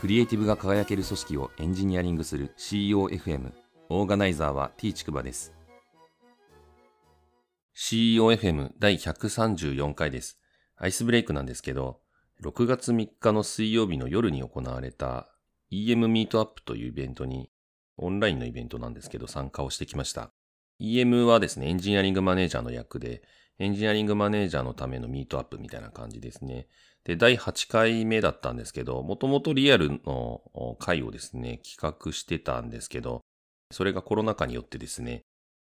[0.00, 3.52] クリエイティブが輝ける組織をエンジニアリングする CEOFM
[3.90, 5.52] オーガナイザーは T ちくばです。
[7.76, 10.38] CEOFM 第134回です。
[10.78, 12.00] アイスブレイクなんですけど
[12.42, 15.28] 6月3日の水曜日の夜に行われた
[15.70, 17.50] EM ミートアップというイベントに
[17.98, 20.32] オンラインのイベントなんですけど参加をしてきました。
[20.80, 23.22] EM はですねエンジニアリングマネージャーの役で
[23.58, 26.68] エンジニアリングマネージャーのためのミートアップみたいな感じですね。
[27.04, 33.22] で、第8回目だったんですけど、もともとリアルの回をですね、企画してたんですけど、
[33.70, 35.22] それがコロナ禍によってですね、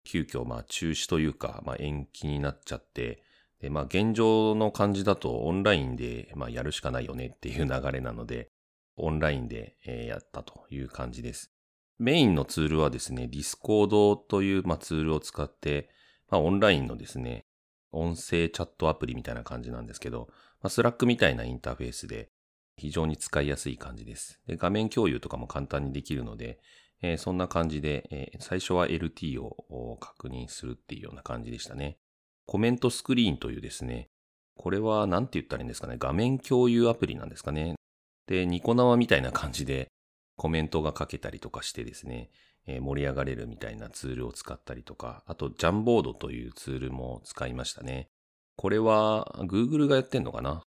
[0.06, 3.24] 急遽まあ中止というか、まあ延期になっちゃって、
[3.60, 8.50] で、まあ現状の感じだとオンラインでまあやるしかないよねっていう流れなので、
[8.98, 9.78] オンラインで
[10.08, 11.50] やったという感じです。
[11.98, 15.90] メインのツールはですね、Discord というまあツールを使って、
[16.30, 17.46] まあオンラインのですね、
[17.92, 20.28] 音声チャットアプリみたいな感じなんですけど、
[20.64, 22.30] まあ、 Slack みたいなインターフェースで
[22.78, 24.40] 非常に使いやすい感じです。
[24.48, 26.60] で画面共有とかも簡単にできるので、
[27.02, 31.98] えー、そんな感じで、えー、最初は LT を確認するっていうような感じでしたね。
[32.46, 34.10] CommentScreen というですね、
[34.56, 37.76] これは何て言ったらいいんですかね、画面共有アプリなんですかね。
[38.28, 39.88] で、ニコ生みたいな感じで
[40.38, 42.32] コメントが書けたりとかしてですね、
[42.66, 48.10] え盛り上がれるみたいなツールを使ったりとか、あと Jamboard というツールも使いましたね。
[48.56, 50.62] これは Google がやってんのかな？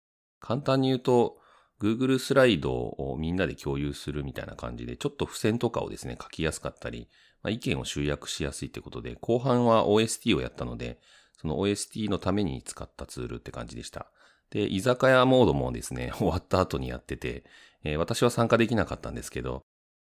[0.40, 1.38] 簡単に言うと
[1.82, 7.08] Google スライドをみんなで共有するみたいな感じで、ちょっと付箋とかをですね、書きやすかったり、
[7.42, 11.00] まあ、意見を集約しやすいってことで、後半は OST をやったので、
[11.40, 14.12] その OST のために使ったツールって感じでした。
[14.50, 17.44] で、居酒屋モードもですね、 終わった後にやってて、
[17.82, 19.62] えー、私は参加できなかったんですけど、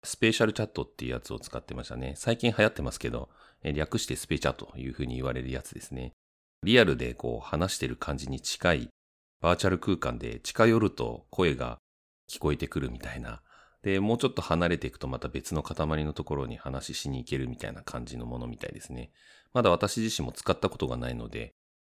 [0.03, 2.13] スペーシャルチャットっていうやつを使ってましたね。
[2.17, 3.29] 最近流行ってますけど、
[3.63, 6.13] 略してスペチャというふうに言われるやつですね。
[6.63, 8.89] リアルでこう話してる感じに近い
[9.41, 11.77] バーチャル空間で近寄ると声が
[12.31, 13.41] 聞こえてくるみたいな。
[13.81, 19.11] で、もうちょっと離れていくとまた別の塊のところに話ししに行けるみたいな感じのものみたいですね。
[19.51, 21.53] まだ私自身も使ったことがないので、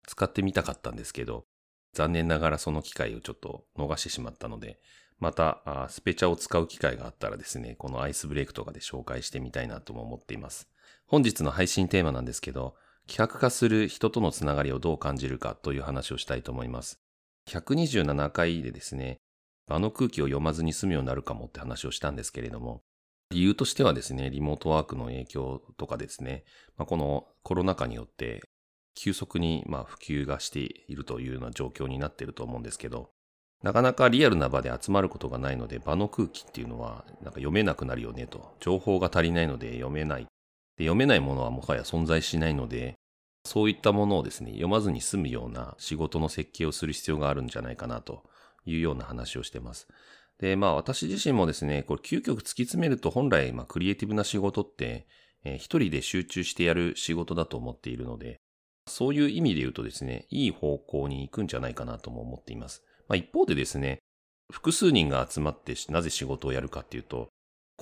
[0.07, 1.45] 使ってみたかったんですけど、
[1.93, 4.79] 残念ながらその機会をちょっと逃してしまったので、
[5.19, 10.67] また、スペチャを使う機会があったらですね、このアイスブレイクとかで紹介してみたいなとも思っています。
[11.05, 12.75] 本日の配信テーマなんですけど、
[13.07, 16.99] 企画化する人とのつながりをどう感じるかという話をしたいと思います。
[17.49, 19.19] 127回でですね、
[19.67, 22.81] 場の空気を読まずに済むようになるかもって話をしたんですけれども、
[23.31, 26.43] 理由としてはですね、リモートワークの影響とかですね、
[26.77, 28.41] まあ、このコロナ禍によって
[28.95, 33.11] 急速にま普及がしているというような状況になっていると思うんですけど、
[33.63, 38.55] なかなかリアルな場で集まることがないので、場の空気っていうのは、なんか読めなくなるよねと。
[38.59, 40.27] 情報が足りないので読めない。
[40.77, 42.95] で読めないものはもはや存在しないので、
[43.45, 48.23] そういったものをですね、読まずに済むような仕事の設計をする必要があるんじゃないかなと
[48.65, 49.87] いうような話をしてます。
[50.39, 55.07] で、まあ私自身もですね、これ究極突き詰めると本来、まあクリエイティブな仕事って、
[55.43, 58.39] えー、一人で集中してやる仕事だと思っているので、
[58.87, 62.83] そういう意味で言うとですね、いい方向に行くんじゃないかなとも思っています。
[63.07, 63.99] まあ、一方でですね、
[64.51, 67.29] 複数人が集まってなぜ仕事をやるかっていうと、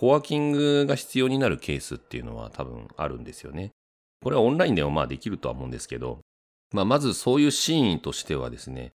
[0.03, 3.71] コワーキングが必要になるケースっていうのは多分あるんですよね。
[4.21, 6.19] これはオンラインでもまあできるとは思うんですけど、
[6.73, 8.91] まあ、まずそういうシーンとしてはですね、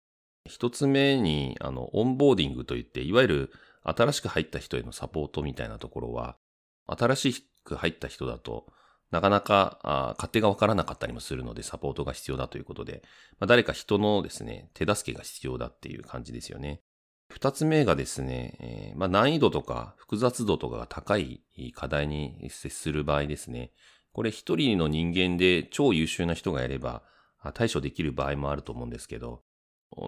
[0.49, 3.51] 一つ目に、あの、オンボーディングといって、いわゆる
[3.83, 6.35] 新しく入った人へのサポートみたいなところは、
[6.87, 8.65] 新しく入った人だと、
[9.09, 13.01] なかなか勝手がわからなかったりもするのでサポートが必要だということで、
[13.39, 16.81] まあ、誰か人のですね、手助けが必要だっていう感じですよね。
[17.29, 21.41] 二つ目がですね、えー、まあ、難易度とか複雑度とかが高い
[21.73, 23.71] 課題に接する場合ですね。
[24.13, 27.03] これ一人の人間で超優秀な人がやれば
[27.53, 29.43] 対処できる場合もあると思うんですけど、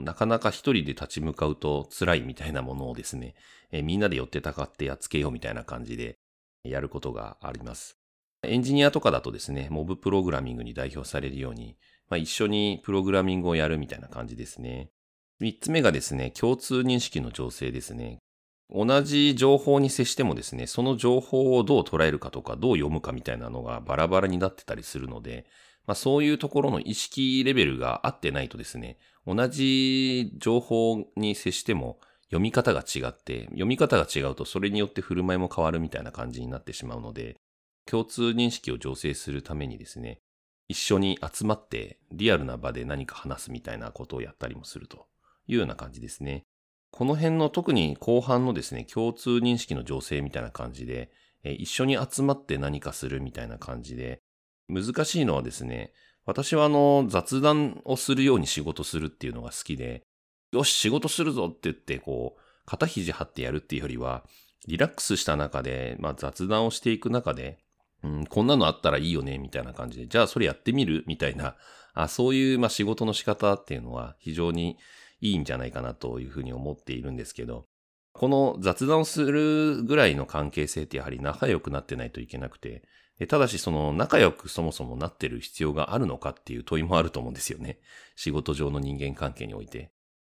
[0.01, 3.35] なかなか一人で立ち向かうと辛いみたいなものをですね、
[3.71, 6.17] えー、みんなで寄ってたかってやっつけようみたいな感じで
[6.63, 7.97] やることがあります。
[8.43, 11.77] エンジニアとかだとですね、モブプログラミングに代表されるように、
[12.09, 14.89] まあ、一緒にプログラミングをやるみたいな感じですね。
[15.39, 18.19] 三つ目がですね、共通認識の情勢ですね。
[18.69, 25.45] 同じ情報に接してもですね、その情報をどう捉えるかとか、どう読むかみたいなのがバラバラになってたりするので、
[25.87, 37.37] まあ、そういうところの意識レベルが合ってないとですね、同じ情報に接しても読み方が違って、読み方が違うとそれによって振る舞いも変わるみたいな感じになってしまうので、
[37.85, 40.19] 共通認識を醸成するためにですね、
[40.67, 45.07] 一緒に集まってリアルな場で何か話すみたいなことをやったりもすると
[45.49, 46.43] いうような感じですね。
[46.91, 51.11] この辺の特に後半のですね、共通認識の醸成みたいな感じで、
[51.43, 54.19] 一緒に集まって何かするみたいな感じで、
[54.67, 55.91] 難しいのはですね、
[56.25, 60.03] 私はあの雑談をするように仕事するっていうのが好きで、
[60.51, 64.23] よし仕事するぞって言ってこう、肩肘張ってやるっていうよりは、
[64.67, 67.59] リラックスした中で、まあ、雑談をしていく中で、
[68.03, 71.03] うん、こんなのあったらいいよね、みたいな感じで、じゃあそれやってみる？
[71.07, 71.55] みたいな、
[71.93, 74.77] あそういう、まあ、仕事の仕方っていうのは非常に
[75.21, 77.65] いいんじゃないかなというふうに思っているんですけど、
[78.13, 82.83] この雑談をするぐらいの関係性ってやはり仲良くなってないといけなくて、
[83.27, 87.79] ただしその仲良くそもそもなってる必要があるのかっていう問いもあると思うんですよね。
[88.15, 89.91] 仕事上の人間関係において。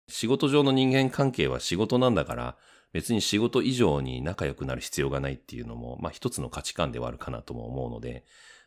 [0.09, 2.57] 仕事上の人間関係は仕事なんだから、
[2.93, 8.23] 別に仕事以上に仲良くなる必要がないっていうのも、まあ一つの価値観ではあるかなとも思うので、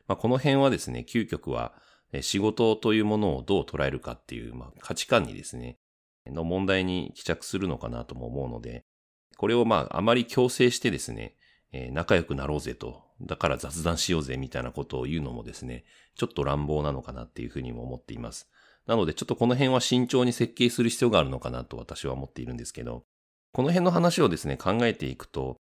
[0.07, 1.73] まあこの辺はですね、究極は
[2.21, 5.79] 仕事というものをどう捉えるかっていう、まあ価値観にですね、
[6.27, 8.85] の問題に帰着するのかなとも思うので、
[9.37, 11.37] これをまああまり強制してですね、
[11.73, 15.85] えー、仲良くなろうぜと、だから雑談しようぜみたいなことを言うのもですね、
[16.17, 18.49] ちょっと乱暴なのかなっていうふうにも思っています。
[18.87, 23.05] なのでちょっとこの辺は慎重に設計する必要があるのかなと私は思っているんですけど、
[23.53, 25.57] この辺の話をですね、考えていくと、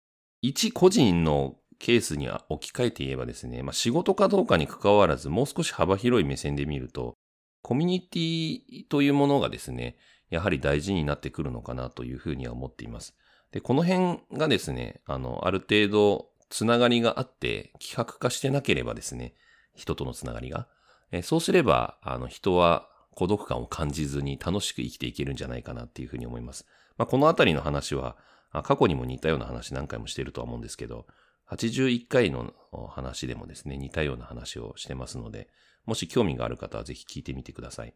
[0.43, 7.15] 一個人のケースに置き換えて言えばですね、まあ、仕事かどうかに関わらず、もう少し幅広い目線で見ると、
[7.63, 9.97] コミュニティというものがですね、
[10.31, 13.15] やはり大事になってくるのかなというふうには思っています。
[13.53, 19.35] で、この辺がですね、あの、ある程度つながりがあって、希薄化してなければですね、
[19.75, 20.69] 人とのつながりが。
[21.13, 26.67] えそうすれば、あの、人は孤独感を感じずに楽しく生きていけるんじゃないかなっていうふうに思います。
[26.99, 28.17] まあ、このあたりの話は、
[28.63, 31.07] 過去にも似たような話何回もしているとは思うんですけど、
[31.51, 32.53] 81回の
[32.89, 35.49] 話でもですね、似たような話をしてますので、
[35.85, 37.95] もし興味がある方はぜひ聞いてみてください。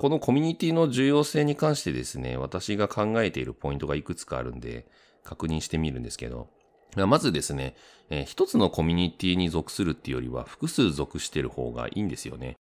[0.00, 4.86] このコミュニティの重要性に関してですね、私が考えているポイントがいくつかあるんで、
[5.24, 6.48] 確認してみるんですけど、
[6.96, 7.76] まずですね、
[8.08, 12.56] えー、一つのコミュニティに属するっていうよりは複数属してる方がいいんですよね。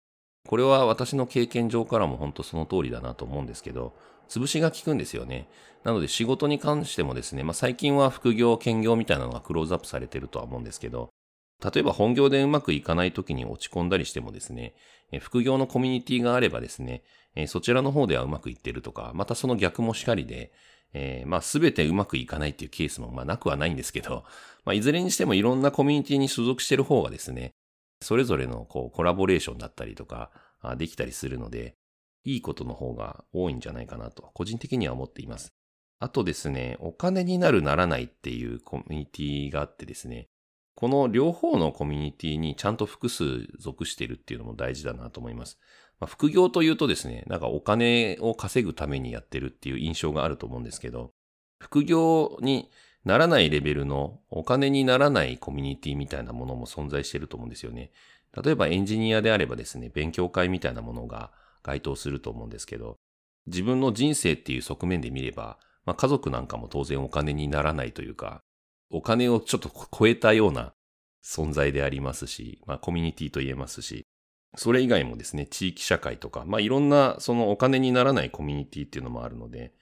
[0.49, 3.93] これは私の経験上からも本当その通りだなと思うんですけど、
[4.27, 5.47] 潰しが効くんですよね。
[5.85, 11.07] なので仕事に関してもですね、まあ、最近は副業、兼業みたいなのがクローズアップされてるとは思うんですけど、
[11.63, 14.73] 例えば本業でうまくいかない時に落ち込んだりしてもですね、
[15.19, 17.03] 副業のコミュニティがあればですね、
[17.47, 20.51] そちらの方ではうまくいってるとか、またその逆もしかりで、
[20.93, 24.23] えー、まあ全てうまくいかないっていうケースもまあなくはないんですけど、
[24.65, 27.51] まあいずれにしてもいろんなコミュニティに所属してる方がですね、
[28.01, 30.31] それぞれのこうコラボレーションだったりとか、
[30.77, 31.75] できたりするので、
[32.25, 35.53] いいことの方が多いんじゃないかなと、個人的には思っています。
[35.99, 40.27] あとですね、お金になるならないっていうコミュニティがあってですね、
[40.79, 43.25] この両方のコミュニティにちゃんと複数
[43.59, 45.59] 属しているっていうのも大事だなと思います。
[45.99, 51.11] まあ、副業というとですね、なんかお金を稼ぐためにやってるっていう印象があると思うんですけど、
[51.59, 52.69] 副業に
[53.03, 57.91] ならないレベルのお金にならないコミュニティみたいなものも存在してると思うんですよね。
[58.41, 62.95] 例えばエンジニアであればですね、勉強会みたいなものが該当すると思うんですけど、
[63.47, 68.39] 自分の人生っていう側面で見れば、まあ、家族なんかも当然お金にならないというか、
[68.89, 70.73] お金をちょっと超えたような
[71.23, 74.05] 存在でありますし、まあコミュニティと言えますし、
[74.55, 79.73] それ以外もですね、地域社会とか、まあいろんなそのお金にならないコミュニティっていうのもあるので、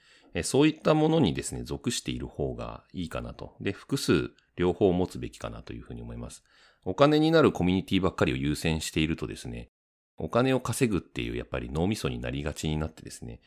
[0.44, 3.56] そういったものにですね、属している方がいいかなと。
[3.62, 6.44] で、複数両方持つべきかなというふうに思います。
[6.83, 9.69] お金になるコミュニティばっかりを優先しているとですね、
[10.18, 13.39] お金を稼ぐっていうやっぱり脳みそになりがちになってですね、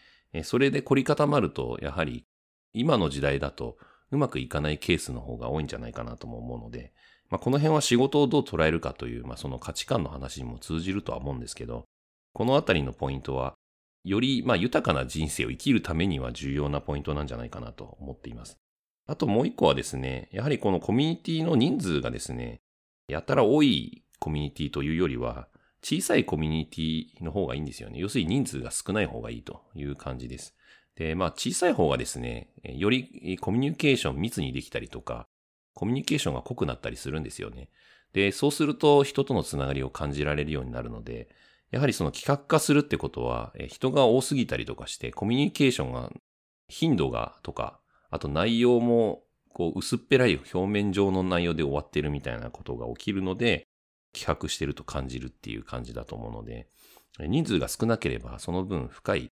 [0.42, 2.24] それで凝り固まると、やはり
[2.72, 3.76] 今の時代だと
[4.10, 6.92] うまくいかないケースの方が多いんじゃないかなとも思うので、
[7.30, 11.84] まあ、この辺は仕事をどう捉えるかという、まあ、その価値観の話にも通じるとは思うんですけど、
[12.32, 13.54] このあたりのポイントは、
[14.04, 18.56] より、まあ、豊かな人生を生きるためには重要なポイントなんじゃないかなと思っています。
[19.06, 22.60] あともう一個はですね、やはりこのコミュニティの人数がですね、
[23.08, 25.48] やたら多いコミュニティというよりは、
[25.82, 27.98] 小さいコミュニティの方がいいんですよね。
[27.98, 30.54] 要するに人数が少ない方がいいという感じです。
[31.00, 35.26] で、まあ小さい方がですね、よりコミュニケーション密にできたりとか、
[35.72, 37.70] コミュニケーションが濃くなったりするんですよね。
[38.12, 41.30] で、そうすると人とのつながりを感じられるようになるので、
[41.70, 46.12] やはりその企画化するってことは、人が多すぎたりとかして、コミュニケーションが、
[46.68, 47.80] 頻度がとか、
[48.10, 49.22] あと内容も、
[49.54, 53.66] こう、薄っぺらい表面上の内容で終わってるみたいなことが起きるので、
[54.12, 56.68] 企画してると感じるっていう感じだと思うので、
[57.20, 59.30] 人数が少なければその分深い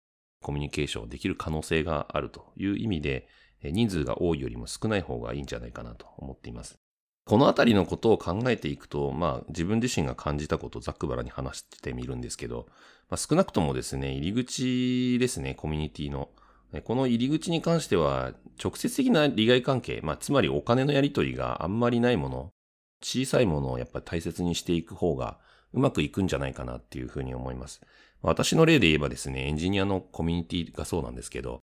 [0.43, 3.27] コミュニケーションできる可能性があるという意味で、
[3.63, 6.77] 人数が多いよりも少ない方がいいんじゃないかなと思っています。
[7.25, 12.67] このあたりのことを考えていくと、まあ自分自身が感じたことをざっくばらに話してみるんですけど、
[13.09, 16.29] まあ、少なくともですね、入り口ですね、コミュニティの。
[16.83, 22.49] この入り口に関しては、直接的な利害関係、まあつまりお金のやり取りがあんまりないもの、
[23.01, 25.39] 小さいものをやっぱり大切にしていく方が
[25.73, 27.81] うまくいくんじゃないかなっていうふうに思います。
[28.23, 31.59] 私の例で言えばですね、エンジニアのコミュニティがそうなんですけど、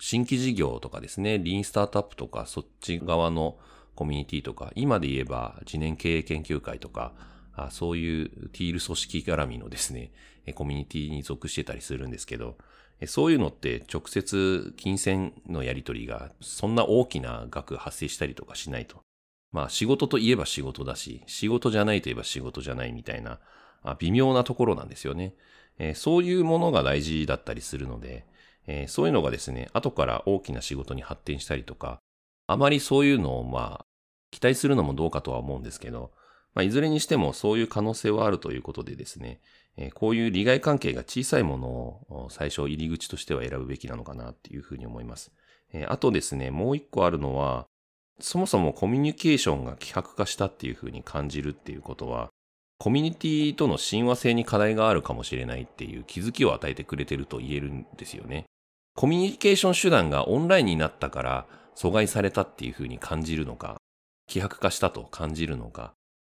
[0.00, 3.58] 新規事業とかですね、リーンスタートアップとか、そっち側の
[3.94, 7.12] コミュニティとか、今で言えば次年経営研究会とか、
[7.70, 10.10] そういうティール組織絡みのですね、
[10.54, 12.56] コミュニティに属してたりするんですけど、
[13.06, 19.00] そういうのって直接金銭のやり取りがそんな大きな額発生したりとかしないと。
[19.52, 23.38] まあ仕事といえば仕事だし、仕事じゃないといえば仕事じゃないみたいな、
[23.98, 25.34] 微妙なところなんですよね。
[25.94, 28.26] そういうものが大事だったりするので、
[28.88, 32.00] そういうのがですね、後から大きな仕事に発展したりとか、
[32.46, 33.86] あまりそういうのをまあ、
[34.30, 36.12] 期待するのもどうかとは思うんですけど、
[36.54, 39.40] まあ、いずれにしてもそういう可能性はあるということでですね、
[39.76, 45.32] えこういう利害関係が小さいものを最初入り口としては選ぶべきなのかなっていうふうに思います。
[45.72, 47.66] えあとですね、もう一個あるのは、
[48.18, 52.30] そもそもコミュニケーションが希薄化したっていうふうに感じるっていうことは、
[52.80, 58.46] コミュニティとの親和性に課題があるかもしれないっていう気づきを与えてくれてると言えるんですよね。
[58.94, 61.46] コミュニケーション手段がオンラインになったから
[61.76, 63.76] 阻害されたっていうふうに感じるのか、
[64.28, 65.92] 希薄化したと感じるのか、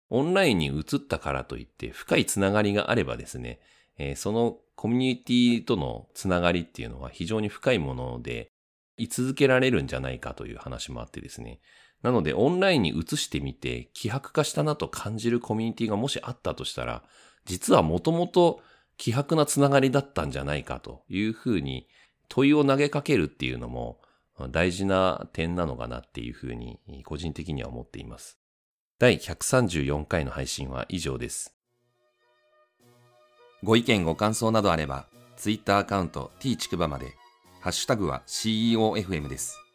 [0.09, 3.59] オンラインに移ったからといって深いつながりがあればですね、
[3.99, 8.51] えー、そのコミュニティとのつながりっていうのは非常に深いもので、
[8.99, 11.59] 居続けられるんじゃないかという話もあってですね。
[12.03, 17.03] なので、オンラインに移してみて、希薄化したなと感じるコミュニティがもしあったとしたら、
[17.45, 18.61] 実はもともと
[18.97, 21.89] 希薄なつながりだったんじゃないかというふうに
[22.29, 24.01] 問いを投げかけるっていうのも
[24.51, 28.39] 大事な点なのかなっていうふうに個人的には思っています。
[28.99, 31.55] 第134回の配信は以上です。
[33.63, 37.15] ご意見ご感想などあれば、Twitter アカウント t ちくばまで、
[37.61, 39.66] ハッシュタグは CEOFM です。